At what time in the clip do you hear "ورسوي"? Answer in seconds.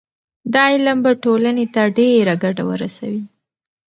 2.71-3.21